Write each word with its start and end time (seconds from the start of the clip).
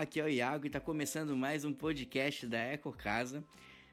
Olá, 0.00 0.04
aqui 0.04 0.18
é 0.18 0.24
o 0.24 0.28
Iago 0.30 0.64
e 0.64 0.68
está 0.68 0.80
começando 0.80 1.36
mais 1.36 1.62
um 1.62 1.74
podcast 1.74 2.46
da 2.46 2.56
Eco 2.56 2.90
Casa. 2.90 3.44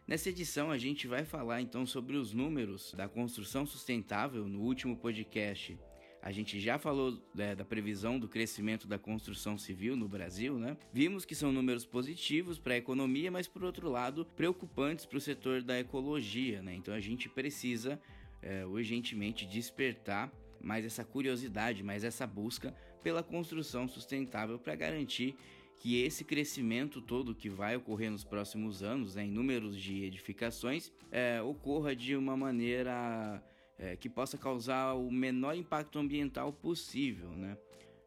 Nessa 0.07 0.29
edição 0.29 0.71
a 0.71 0.77
gente 0.77 1.05
vai 1.05 1.25
falar 1.25 1.61
então 1.61 1.85
sobre 1.85 2.15
os 2.15 2.31
números 2.31 2.93
da 2.93 3.09
construção 3.09 3.65
sustentável. 3.65 4.47
No 4.47 4.61
último 4.61 4.95
podcast 4.95 5.77
a 6.21 6.31
gente 6.31 6.61
já 6.61 6.79
falou 6.79 7.21
né, 7.35 7.53
da 7.55 7.65
previsão 7.65 8.17
do 8.17 8.29
crescimento 8.29 8.87
da 8.87 8.97
construção 8.97 9.57
civil 9.57 9.97
no 9.97 10.07
Brasil, 10.07 10.57
né? 10.57 10.77
Vimos 10.93 11.25
que 11.25 11.35
são 11.35 11.51
números 11.51 11.85
positivos 11.85 12.57
para 12.57 12.75
a 12.75 12.77
economia, 12.77 13.29
mas 13.29 13.45
por 13.45 13.65
outro 13.65 13.89
lado 13.89 14.23
preocupantes 14.23 15.05
para 15.05 15.17
o 15.17 15.21
setor 15.21 15.61
da 15.61 15.77
ecologia, 15.77 16.61
né? 16.61 16.73
Então 16.73 16.93
a 16.93 17.01
gente 17.01 17.27
precisa 17.27 17.99
é, 18.41 18.65
urgentemente 18.65 19.45
despertar 19.45 20.31
mais 20.61 20.85
essa 20.85 21.03
curiosidade, 21.03 21.83
mais 21.83 22.05
essa 22.05 22.25
busca 22.25 22.73
pela 23.03 23.21
construção 23.21 23.87
sustentável 23.87 24.57
para 24.57 24.73
garantir 24.73 25.37
que 25.79 26.01
esse 26.01 26.23
crescimento 26.23 27.01
todo 27.01 27.35
que 27.35 27.49
vai 27.49 27.75
ocorrer 27.75 28.11
nos 28.11 28.23
próximos 28.23 28.81
anos, 28.81 29.15
né, 29.15 29.25
em 29.25 29.31
números 29.31 29.79
de 29.79 30.03
edificações, 30.03 30.91
é, 31.11 31.41
ocorra 31.41 31.95
de 31.95 32.15
uma 32.15 32.35
maneira 32.35 33.43
é, 33.77 33.95
que 33.95 34.09
possa 34.09 34.37
causar 34.37 34.93
o 34.93 35.11
menor 35.11 35.55
impacto 35.55 35.99
ambiental 35.99 36.51
possível. 36.51 37.29
Né? 37.29 37.57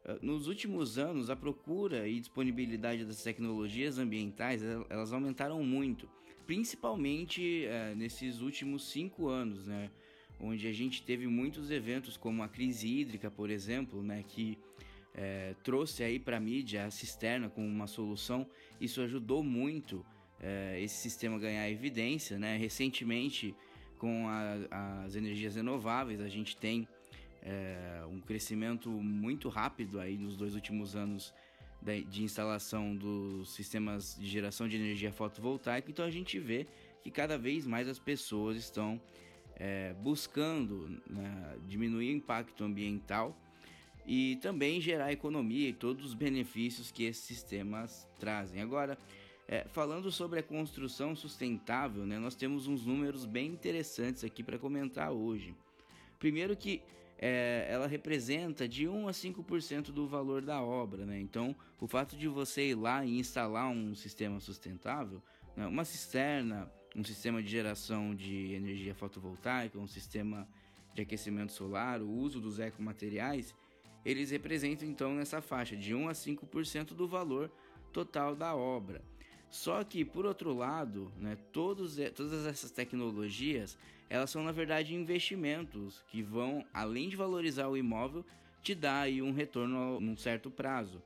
É, 0.04 0.18
nos 0.20 0.48
últimos 0.48 0.98
anos, 0.98 1.30
a 1.30 1.36
procura 1.36 2.08
e 2.08 2.18
disponibilidade 2.18 3.04
das 3.04 3.22
tecnologias 3.22 3.98
ambientais 3.98 4.62
elas 4.62 5.12
aumentaram 5.12 5.62
muito, 5.62 6.08
principalmente 6.46 7.64
é, 7.66 7.94
nesses 7.94 8.40
últimos 8.40 8.90
cinco 8.90 9.28
anos, 9.28 9.68
né? 9.68 9.90
onde 10.40 10.66
a 10.66 10.72
gente 10.72 11.02
teve 11.02 11.26
muitos 11.28 11.70
eventos 11.70 12.16
como 12.16 12.42
a 12.42 12.48
crise 12.48 12.88
hídrica, 12.88 13.30
por 13.30 13.48
exemplo, 13.48 14.02
né? 14.02 14.24
que 14.26 14.58
é, 15.14 15.54
trouxe 15.62 16.02
aí 16.02 16.18
para 16.18 16.36
a 16.36 16.40
mídia 16.40 16.86
a 16.86 16.90
cisterna 16.90 17.48
como 17.48 17.66
uma 17.66 17.86
solução. 17.86 18.46
Isso 18.80 19.00
ajudou 19.00 19.42
muito 19.42 20.04
é, 20.40 20.80
esse 20.80 20.96
sistema 20.96 21.38
ganhar 21.38 21.68
evidência. 21.68 22.38
Né? 22.38 22.56
Recentemente, 22.56 23.54
com 23.98 24.28
a, 24.28 25.04
as 25.04 25.14
energias 25.14 25.56
renováveis, 25.56 26.20
a 26.20 26.28
gente 26.28 26.56
tem 26.56 26.88
é, 27.42 28.02
um 28.08 28.20
crescimento 28.20 28.90
muito 28.90 29.48
rápido 29.48 30.00
aí 30.00 30.16
nos 30.16 30.36
dois 30.36 30.54
últimos 30.54 30.94
anos 30.94 31.34
de, 31.80 32.04
de 32.04 32.22
instalação 32.22 32.94
dos 32.94 33.54
sistemas 33.54 34.16
de 34.18 34.26
geração 34.28 34.68
de 34.68 34.76
energia 34.76 35.12
fotovoltaica. 35.12 35.90
Então 35.90 36.04
a 36.04 36.10
gente 36.10 36.38
vê 36.38 36.66
que 37.02 37.10
cada 37.10 37.38
vez 37.38 37.66
mais 37.66 37.88
as 37.88 37.98
pessoas 37.98 38.56
estão 38.56 39.00
é, 39.56 39.94
buscando 39.94 41.00
né, 41.08 41.56
diminuir 41.66 42.12
o 42.12 42.16
impacto 42.16 42.64
ambiental 42.64 43.36
e 44.06 44.36
também 44.36 44.80
gerar 44.80 45.12
economia 45.12 45.68
e 45.68 45.72
todos 45.72 46.04
os 46.04 46.14
benefícios 46.14 46.90
que 46.90 47.04
esses 47.04 47.24
sistemas 47.24 48.08
trazem. 48.18 48.60
Agora, 48.60 48.98
é, 49.46 49.66
falando 49.68 50.10
sobre 50.12 50.40
a 50.40 50.42
construção 50.42 51.16
sustentável, 51.16 52.06
né, 52.06 52.18
nós 52.18 52.34
temos 52.34 52.66
uns 52.66 52.86
números 52.86 53.24
bem 53.24 53.48
interessantes 53.48 54.22
aqui 54.24 54.42
para 54.42 54.58
comentar 54.58 55.10
hoje. 55.10 55.54
Primeiro 56.18 56.56
que 56.56 56.82
é, 57.18 57.66
ela 57.68 57.86
representa 57.86 58.66
de 58.66 58.88
1 58.88 59.08
a 59.08 59.10
5% 59.10 59.90
do 59.92 60.06
valor 60.06 60.40
da 60.40 60.62
obra, 60.62 61.04
né? 61.04 61.20
Então, 61.20 61.54
o 61.78 61.86
fato 61.86 62.16
de 62.16 62.26
você 62.26 62.68
ir 62.70 62.74
lá 62.74 63.04
e 63.04 63.18
instalar 63.18 63.68
um 63.68 63.94
sistema 63.94 64.40
sustentável, 64.40 65.22
né, 65.54 65.66
uma 65.66 65.84
cisterna, 65.84 66.72
um 66.96 67.04
sistema 67.04 67.42
de 67.42 67.48
geração 67.48 68.14
de 68.14 68.54
energia 68.54 68.94
fotovoltaica, 68.94 69.78
um 69.78 69.86
sistema 69.86 70.48
de 70.94 71.02
aquecimento 71.02 71.52
solar, 71.52 72.00
o 72.00 72.08
uso 72.08 72.40
dos 72.40 72.58
ecomateriais, 72.58 73.54
eles 74.04 74.30
representam 74.30 74.88
então 74.88 75.14
nessa 75.14 75.40
faixa 75.40 75.76
de 75.76 75.94
1 75.94 76.08
a 76.08 76.12
5% 76.12 76.94
do 76.94 77.06
valor 77.06 77.50
total 77.92 78.34
da 78.34 78.54
obra. 78.54 79.02
Só 79.50 79.82
que, 79.82 80.04
por 80.04 80.24
outro 80.24 80.54
lado, 80.54 81.12
né, 81.18 81.36
todos, 81.52 81.96
todas 82.14 82.46
essas 82.46 82.70
tecnologias, 82.70 83.76
elas 84.08 84.30
são 84.30 84.44
na 84.44 84.52
verdade 84.52 84.94
investimentos 84.94 86.04
que 86.08 86.22
vão, 86.22 86.64
além 86.72 87.08
de 87.08 87.16
valorizar 87.16 87.68
o 87.68 87.76
imóvel, 87.76 88.24
te 88.62 88.74
dar 88.74 89.02
aí 89.02 89.20
um 89.20 89.32
retorno 89.32 90.00
num 90.00 90.16
certo 90.16 90.50
prazo. 90.50 91.02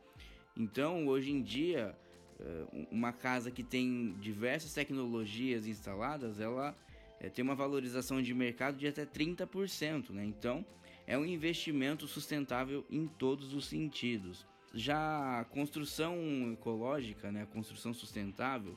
Então, 0.57 1.07
hoje 1.07 1.33
em 1.33 1.43
dia, 1.43 1.97
eh, 2.39 2.87
uma 2.91 3.13
casa 3.13 3.51
que 3.51 3.63
tem 3.63 4.15
diversas 4.21 4.73
tecnologias 4.75 5.67
instaladas, 5.67 6.39
ela 6.39 6.77
é, 7.21 7.31
tem 7.31 7.43
uma 7.43 7.55
valorização 7.55 8.21
de 8.21 8.35
mercado 8.35 8.77
de 8.77 8.87
até 8.87 9.07
30%, 9.07 10.11
né? 10.11 10.25
Então, 10.25 10.65
é 11.07 11.19
um 11.19 11.25
investimento 11.25 12.07
sustentável 12.07 12.85
em 12.91 13.07
todos 13.07 13.55
os 13.55 13.67
sentidos. 13.67 14.47
Já 14.73 15.41
a 15.41 15.45
construção 15.45 16.53
ecológica, 16.53 17.31
né, 17.31 17.43
a 17.43 17.47
construção 17.47 17.95
sustentável, 17.95 18.77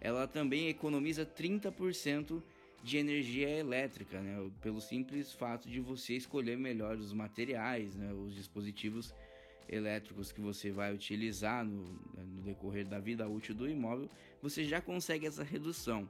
ela 0.00 0.26
também 0.26 0.68
economiza 0.68 1.24
30% 1.24 2.42
de 2.82 2.96
energia 2.96 3.48
elétrica, 3.48 4.20
né, 4.20 4.50
pelo 4.60 4.80
simples 4.80 5.32
fato 5.32 5.68
de 5.68 5.80
você 5.80 6.14
escolher 6.14 6.56
melhor 6.56 6.96
os 6.96 7.12
materiais, 7.12 7.96
né, 7.96 8.12
os 8.12 8.34
dispositivos 8.34 9.14
elétricos 9.68 10.32
que 10.32 10.40
você 10.40 10.70
vai 10.70 10.94
utilizar 10.94 11.64
no, 11.64 11.84
no 12.16 12.42
decorrer 12.42 12.86
da 12.86 12.98
vida 12.98 13.28
útil 13.28 13.54
do 13.54 13.68
imóvel, 13.68 14.08
você 14.40 14.64
já 14.64 14.80
consegue 14.80 15.26
essa 15.26 15.42
redução 15.42 16.08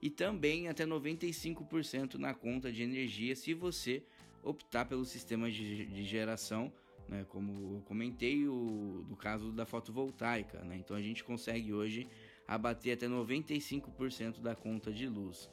e 0.00 0.10
também 0.10 0.68
até 0.68 0.84
95% 0.84 2.14
na 2.16 2.34
conta 2.34 2.70
de 2.70 2.82
energia 2.82 3.34
se 3.34 3.54
você 3.54 4.02
optar 4.44 4.84
pelo 4.84 5.04
sistema 5.04 5.50
de, 5.50 5.86
de 5.86 6.04
geração, 6.04 6.72
né, 7.08 7.24
como 7.28 7.76
eu 7.76 7.82
comentei 7.82 8.46
o, 8.46 9.04
do 9.08 9.16
caso 9.16 9.50
da 9.50 9.66
fotovoltaica. 9.66 10.60
Né, 10.62 10.76
então 10.76 10.96
a 10.96 11.02
gente 11.02 11.24
consegue 11.24 11.72
hoje 11.72 12.06
abater 12.46 12.94
até 12.94 13.08
95% 13.08 14.40
da 14.40 14.54
conta 14.54 14.92
de 14.92 15.08
luz. 15.08 15.50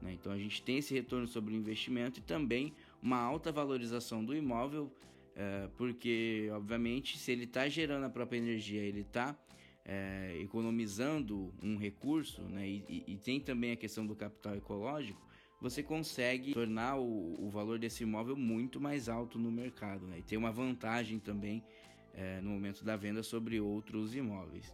Né, 0.00 0.12
então 0.12 0.32
a 0.32 0.38
gente 0.38 0.62
tem 0.62 0.78
esse 0.78 0.92
retorno 0.94 1.26
sobre 1.26 1.54
o 1.54 1.56
investimento 1.56 2.20
e 2.20 2.22
também 2.22 2.74
uma 3.02 3.18
alta 3.18 3.50
valorização 3.50 4.24
do 4.24 4.34
imóvel, 4.34 4.92
é, 5.34 5.68
porque 5.76 6.48
obviamente 6.52 7.18
se 7.18 7.32
ele 7.32 7.44
está 7.44 7.68
gerando 7.68 8.04
a 8.04 8.10
própria 8.10 8.38
energia, 8.38 8.80
ele 8.80 9.00
está 9.00 9.36
é, 9.84 10.38
economizando 10.40 11.52
um 11.62 11.76
recurso, 11.76 12.42
né, 12.42 12.66
e, 12.66 13.04
e, 13.06 13.16
tem 13.18 13.38
também 13.40 13.72
a 13.72 13.76
questão 13.76 14.06
do 14.06 14.14
capital 14.14 14.56
ecológico, 14.56 15.20
você 15.64 15.82
consegue 15.82 16.52
tornar 16.52 16.98
o, 16.98 17.42
o 17.42 17.48
valor 17.48 17.78
desse 17.78 18.02
imóvel 18.02 18.36
muito 18.36 18.78
mais 18.78 19.08
alto 19.08 19.38
no 19.38 19.50
mercado, 19.50 20.06
né, 20.06 20.18
e 20.18 20.22
tem 20.22 20.36
uma 20.36 20.52
vantagem 20.52 21.18
também 21.18 21.64
é, 22.12 22.38
no 22.42 22.50
momento 22.50 22.84
da 22.84 22.96
venda 22.96 23.22
sobre 23.22 23.58
outros 23.58 24.14
imóveis. 24.14 24.68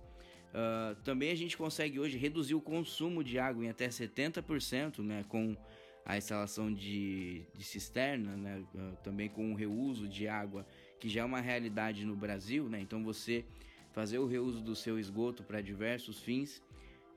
Uh, 0.50 1.00
também 1.04 1.30
a 1.30 1.34
gente 1.36 1.56
consegue 1.56 2.00
hoje 2.00 2.18
reduzir 2.18 2.56
o 2.56 2.60
consumo 2.60 3.22
de 3.22 3.38
água 3.38 3.64
em 3.64 3.68
até 3.68 3.86
70%, 3.86 4.98
né, 4.98 5.24
com 5.28 5.56
a 6.04 6.16
instalação 6.16 6.74
de, 6.74 7.44
de 7.54 7.62
cisterna, 7.62 8.36
né, 8.36 8.64
uh, 8.74 8.96
também 9.04 9.28
com 9.28 9.52
o 9.52 9.54
reuso 9.54 10.08
de 10.08 10.26
água, 10.26 10.66
que 10.98 11.08
já 11.08 11.20
é 11.20 11.24
uma 11.24 11.40
realidade 11.40 12.04
no 12.04 12.16
Brasil, 12.16 12.68
né, 12.68 12.80
então 12.80 13.04
você 13.04 13.44
fazer 13.92 14.18
o 14.18 14.26
reuso 14.26 14.60
do 14.60 14.74
seu 14.74 14.98
esgoto 14.98 15.44
para 15.44 15.60
diversos 15.60 16.18
fins 16.18 16.60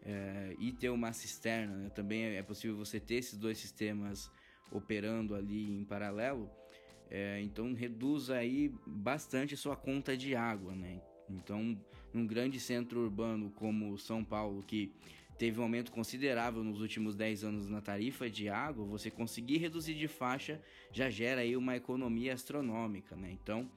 é, 0.06 0.56
e 0.59 0.72
ter 0.72 0.90
uma 0.90 1.14
cisterna. 1.14 1.75
Né? 1.75 1.90
Também 1.90 2.24
é 2.36 2.44
possível 2.44 2.75
você 2.75 3.00
ter 3.00 3.16
esses 3.16 3.38
dois 3.38 3.58
sistemas 3.58 4.30
operando 4.72 5.36
ali 5.36 5.78
em 5.78 5.84
paralelo. 5.84 6.50
É, 7.09 7.40
então 7.41 7.74
reduz 7.74 8.30
aí 8.30 8.74
bastante 8.86 9.53
a 9.53 9.58
sua 9.58 9.75
conta 9.75 10.18
de 10.18 10.36
água, 10.36 10.74
né? 10.74 11.00
Então, 11.30 11.78
num 12.14 12.25
grande 12.25 12.59
centro 12.59 13.02
urbano 13.02 13.52
como 13.52 13.97
São 13.97 14.24
Paulo, 14.24 14.64
que 14.64 14.91
teve 15.38 15.59
um 15.59 15.64
aumento 15.64 15.91
considerável 15.91 16.64
nos 16.64 16.81
últimos 16.81 17.16
10 17.16 17.44
anos 17.44 17.70
na 17.70 17.81
tarifa 17.81 18.30
de 18.30 18.50
água, 18.50 18.85
você 18.85 19.09
conseguir 19.12 19.58
reduzir 19.58 19.94
de 19.94 20.08
faixa 20.08 20.62
já 20.91 21.09
gera 21.09 21.41
aí 21.41 21.56
uma 21.56 21.76
economia 21.76 22.34
astronômica, 22.34 23.16
né? 23.16 23.32
Então, 23.32 23.70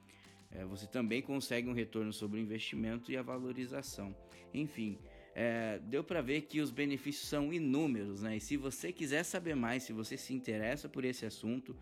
é, 0.51 0.65
você 0.65 0.87
também 0.87 1.21
consegue 1.21 1.69
um 1.69 1.73
retorno 1.73 2.13
sobre 2.13 2.39
o 2.39 2.43
investimento 2.43 3.11
e 3.11 3.17
a 3.17 3.21
valorização. 3.21 4.15
Enfim, 4.53 4.97
é, 5.39 5.77
deu 5.83 6.03
para 6.03 6.19
ver 6.19 6.41
que 6.41 6.59
os 6.59 6.71
benefícios 6.71 7.29
são 7.29 7.53
inúmeros, 7.53 8.23
né? 8.23 8.37
E 8.37 8.41
se 8.41 8.57
você 8.57 8.91
quiser 8.91 9.21
saber 9.21 9.55
mais, 9.55 9.83
se 9.83 9.93
você 9.93 10.17
se 10.17 10.33
interessa 10.33 10.89
por 10.89 11.05
esse 11.05 11.27
assunto, 11.27 11.75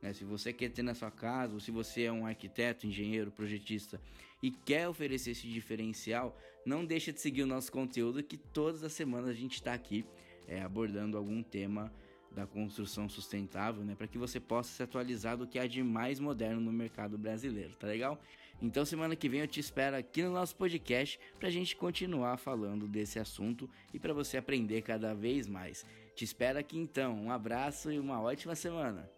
né? 0.00 0.14
se 0.14 0.24
você 0.24 0.50
quer 0.50 0.70
ter 0.70 0.82
na 0.82 0.94
sua 0.94 1.10
casa, 1.10 1.52
ou 1.52 1.60
se 1.60 1.70
você 1.70 2.04
é 2.04 2.12
um 2.12 2.24
arquiteto, 2.24 2.86
engenheiro, 2.86 3.30
projetista 3.30 4.00
e 4.42 4.50
quer 4.50 4.88
oferecer 4.88 5.32
esse 5.32 5.46
diferencial, 5.46 6.34
não 6.64 6.86
deixa 6.86 7.12
de 7.12 7.20
seguir 7.20 7.42
o 7.42 7.46
nosso 7.46 7.70
conteúdo 7.70 8.22
que 8.22 8.38
todas 8.38 8.82
as 8.82 8.94
semanas 8.94 9.28
a 9.28 9.34
gente 9.34 9.56
está 9.56 9.74
aqui 9.74 10.06
é, 10.48 10.62
abordando 10.62 11.18
algum 11.18 11.42
tema 11.42 11.92
da 12.34 12.46
construção 12.46 13.08
sustentável, 13.08 13.84
né, 13.84 13.94
para 13.94 14.06
que 14.06 14.18
você 14.18 14.40
possa 14.40 14.70
se 14.70 14.82
atualizar 14.82 15.36
do 15.36 15.46
que 15.46 15.58
há 15.58 15.66
de 15.66 15.82
mais 15.82 16.18
moderno 16.18 16.60
no 16.60 16.72
mercado 16.72 17.16
brasileiro, 17.18 17.74
tá 17.76 17.86
legal? 17.86 18.20
Então 18.60 18.84
semana 18.84 19.16
que 19.16 19.28
vem 19.28 19.40
eu 19.40 19.48
te 19.48 19.58
espero 19.58 19.96
aqui 19.96 20.22
no 20.22 20.32
nosso 20.32 20.54
podcast 20.54 21.18
para 21.38 21.48
a 21.48 21.50
gente 21.50 21.74
continuar 21.74 22.36
falando 22.36 22.86
desse 22.86 23.18
assunto 23.18 23.68
e 23.92 23.98
para 23.98 24.12
você 24.12 24.36
aprender 24.36 24.82
cada 24.82 25.14
vez 25.14 25.48
mais. 25.48 25.84
Te 26.14 26.24
espero 26.24 26.58
aqui 26.58 26.78
então. 26.78 27.14
Um 27.14 27.32
abraço 27.32 27.90
e 27.90 27.98
uma 27.98 28.20
ótima 28.20 28.54
semana. 28.54 29.10